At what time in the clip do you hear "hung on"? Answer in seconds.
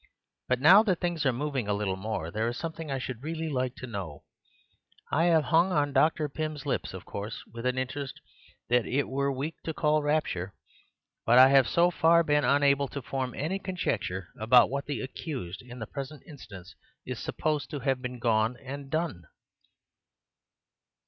5.43-5.93